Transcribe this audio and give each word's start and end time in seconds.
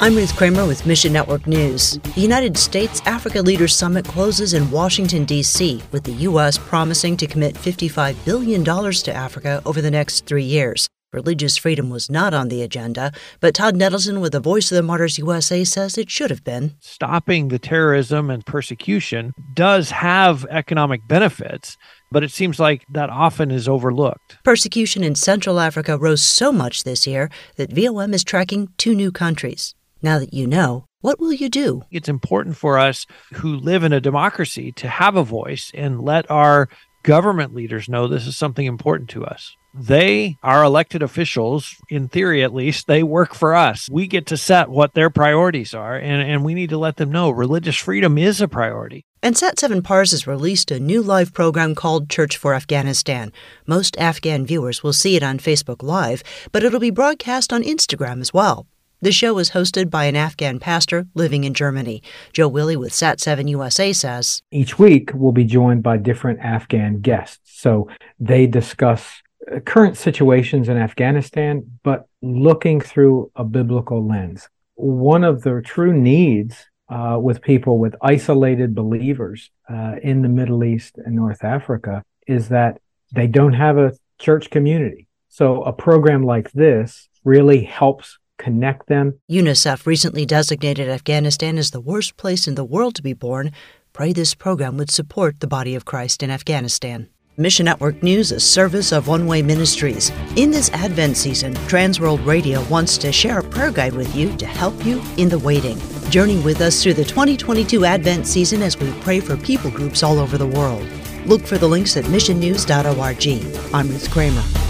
I'm 0.00 0.14
Ruth 0.14 0.36
Kramer 0.36 0.64
with 0.64 0.86
Mission 0.86 1.12
Network 1.12 1.48
News. 1.48 1.98
The 2.14 2.20
United 2.20 2.56
States 2.56 3.02
Africa 3.04 3.42
Leaders 3.42 3.74
Summit 3.74 4.04
closes 4.04 4.54
in 4.54 4.70
Washington, 4.70 5.24
D.C., 5.24 5.82
with 5.90 6.04
the 6.04 6.12
U.S. 6.12 6.56
promising 6.56 7.16
to 7.16 7.26
commit 7.26 7.56
$55 7.56 8.24
billion 8.24 8.62
to 8.62 9.12
Africa 9.12 9.60
over 9.66 9.82
the 9.82 9.90
next 9.90 10.24
three 10.24 10.44
years. 10.44 10.88
Religious 11.12 11.56
freedom 11.56 11.90
was 11.90 12.08
not 12.08 12.32
on 12.32 12.46
the 12.46 12.62
agenda, 12.62 13.10
but 13.40 13.56
Todd 13.56 13.74
Nettleton 13.74 14.20
with 14.20 14.32
the 14.32 14.40
Voice 14.40 14.70
of 14.70 14.76
the 14.76 14.82
Martyrs 14.84 15.18
USA 15.18 15.64
says 15.64 15.98
it 15.98 16.10
should 16.10 16.30
have 16.30 16.44
been. 16.44 16.76
Stopping 16.78 17.48
the 17.48 17.58
terrorism 17.58 18.30
and 18.30 18.46
persecution 18.46 19.32
does 19.54 19.90
have 19.90 20.46
economic 20.48 21.00
benefits 21.08 21.76
but 22.10 22.24
it 22.24 22.32
seems 22.32 22.58
like 22.58 22.84
that 22.92 23.10
often 23.10 23.50
is 23.50 23.68
overlooked. 23.68 24.38
Persecution 24.44 25.04
in 25.04 25.14
Central 25.14 25.60
Africa 25.60 25.98
rose 25.98 26.22
so 26.22 26.52
much 26.52 26.84
this 26.84 27.06
year 27.06 27.30
that 27.56 27.72
VOM 27.72 28.14
is 28.14 28.24
tracking 28.24 28.68
two 28.76 28.94
new 28.94 29.12
countries. 29.12 29.74
Now 30.00 30.18
that 30.18 30.32
you 30.32 30.46
know, 30.46 30.86
what 31.00 31.18
will 31.18 31.32
you 31.32 31.48
do? 31.48 31.82
It's 31.90 32.08
important 32.08 32.56
for 32.56 32.78
us 32.78 33.06
who 33.34 33.56
live 33.56 33.82
in 33.82 33.92
a 33.92 34.00
democracy 34.00 34.72
to 34.72 34.88
have 34.88 35.16
a 35.16 35.24
voice 35.24 35.70
and 35.74 36.00
let 36.00 36.30
our 36.30 36.68
government 37.02 37.54
leaders 37.54 37.88
know 37.88 38.06
this 38.06 38.26
is 38.26 38.36
something 38.36 38.66
important 38.66 39.10
to 39.10 39.24
us. 39.24 39.56
They 39.74 40.36
are 40.42 40.64
elected 40.64 41.02
officials, 41.02 41.74
in 41.88 42.08
theory 42.08 42.42
at 42.42 42.54
least, 42.54 42.86
they 42.86 43.02
work 43.02 43.34
for 43.34 43.54
us. 43.54 43.88
We 43.90 44.06
get 44.06 44.26
to 44.26 44.36
set 44.36 44.70
what 44.70 44.94
their 44.94 45.10
priorities 45.10 45.74
are, 45.74 45.96
and, 45.96 46.22
and 46.22 46.44
we 46.44 46.54
need 46.54 46.70
to 46.70 46.78
let 46.78 46.96
them 46.96 47.12
know 47.12 47.30
religious 47.30 47.76
freedom 47.76 48.18
is 48.18 48.40
a 48.40 48.48
priority. 48.48 49.04
And 49.22 49.36
Sat 49.36 49.58
7 49.58 49.82
Pars 49.82 50.12
has 50.12 50.26
released 50.26 50.70
a 50.70 50.80
new 50.80 51.02
live 51.02 51.32
program 51.32 51.74
called 51.74 52.08
Church 52.08 52.36
for 52.36 52.54
Afghanistan. 52.54 53.32
Most 53.66 53.96
Afghan 53.98 54.46
viewers 54.46 54.82
will 54.82 54.92
see 54.92 55.16
it 55.16 55.22
on 55.22 55.38
Facebook 55.38 55.82
Live, 55.82 56.22
but 56.50 56.64
it'll 56.64 56.80
be 56.80 56.90
broadcast 56.90 57.52
on 57.52 57.62
Instagram 57.62 58.20
as 58.20 58.32
well. 58.32 58.66
The 59.00 59.12
show 59.12 59.38
is 59.38 59.50
hosted 59.50 59.90
by 59.90 60.06
an 60.06 60.16
Afghan 60.16 60.58
pastor 60.58 61.06
living 61.14 61.44
in 61.44 61.54
Germany. 61.54 62.02
Joe 62.32 62.48
Willie 62.48 62.74
with 62.74 62.90
Sat7 62.90 63.48
USA 63.50 63.92
says 63.92 64.42
Each 64.50 64.76
week 64.76 65.12
we'll 65.14 65.30
be 65.30 65.44
joined 65.44 65.84
by 65.84 65.98
different 65.98 66.40
Afghan 66.40 67.00
guests. 67.00 67.38
So 67.44 67.88
they 68.18 68.48
discuss 68.48 69.22
uh, 69.54 69.60
current 69.60 69.96
situations 69.96 70.68
in 70.68 70.76
Afghanistan, 70.76 71.78
but 71.84 72.08
looking 72.22 72.80
through 72.80 73.30
a 73.36 73.44
biblical 73.44 74.04
lens. 74.04 74.48
One 74.74 75.22
of 75.22 75.42
the 75.42 75.62
true 75.64 75.92
needs 75.92 76.66
uh, 76.88 77.18
with 77.22 77.40
people 77.40 77.78
with 77.78 77.94
isolated 78.02 78.74
believers 78.74 79.52
uh, 79.70 79.94
in 80.02 80.22
the 80.22 80.28
Middle 80.28 80.64
East 80.64 80.98
and 80.98 81.14
North 81.14 81.44
Africa 81.44 82.02
is 82.26 82.48
that 82.48 82.80
they 83.14 83.28
don't 83.28 83.52
have 83.52 83.78
a 83.78 83.92
church 84.18 84.50
community. 84.50 85.06
So 85.28 85.62
a 85.62 85.72
program 85.72 86.24
like 86.24 86.50
this 86.50 87.08
really 87.22 87.62
helps 87.62 88.18
connect 88.38 88.88
them. 88.88 89.18
UNICEF 89.30 89.86
recently 89.86 90.24
designated 90.24 90.88
Afghanistan 90.88 91.58
as 91.58 91.70
the 91.70 91.80
worst 91.80 92.16
place 92.16 92.48
in 92.48 92.54
the 92.54 92.64
world 92.64 92.94
to 92.94 93.02
be 93.02 93.12
born. 93.12 93.52
Pray 93.92 94.12
this 94.12 94.34
program 94.34 94.76
would 94.76 94.90
support 94.90 95.40
the 95.40 95.46
body 95.46 95.74
of 95.74 95.84
Christ 95.84 96.22
in 96.22 96.30
Afghanistan. 96.30 97.08
Mission 97.36 97.66
Network 97.66 98.02
News, 98.02 98.32
a 98.32 98.40
service 98.40 98.90
of 98.90 99.06
One 99.06 99.26
Way 99.28 99.42
Ministries. 99.42 100.10
In 100.34 100.50
this 100.50 100.70
Advent 100.70 101.16
season, 101.16 101.54
Transworld 101.68 102.26
Radio 102.26 102.64
wants 102.64 102.98
to 102.98 103.12
share 103.12 103.38
a 103.38 103.44
prayer 103.44 103.70
guide 103.70 103.92
with 103.92 104.12
you 104.16 104.36
to 104.38 104.46
help 104.46 104.84
you 104.84 105.00
in 105.18 105.28
the 105.28 105.38
waiting. 105.38 105.78
Journey 106.10 106.40
with 106.40 106.60
us 106.60 106.82
through 106.82 106.94
the 106.94 107.04
2022 107.04 107.84
Advent 107.84 108.26
season 108.26 108.60
as 108.60 108.76
we 108.76 108.90
pray 109.02 109.20
for 109.20 109.36
people 109.36 109.70
groups 109.70 110.02
all 110.02 110.18
over 110.18 110.36
the 110.36 110.48
world. 110.48 110.84
Look 111.26 111.42
for 111.42 111.58
the 111.58 111.68
links 111.68 111.96
at 111.96 112.06
missionnews.org. 112.06 113.74
I'm 113.74 113.88
Ruth 113.88 114.10
Kramer. 114.10 114.67